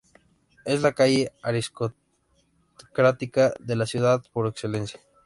Es 0.65 0.81
la 0.81 0.93
calle 0.93 1.31
aristocrática 1.43 3.53
de 3.59 3.75
la 3.75 3.85
ciudad 3.85 4.23
por 4.33 4.47
excelencia. 4.47 4.99